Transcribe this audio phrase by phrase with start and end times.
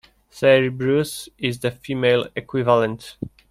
[0.31, 3.17] Sabreuse is the female equivalent.